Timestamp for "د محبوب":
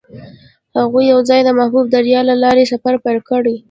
1.43-1.85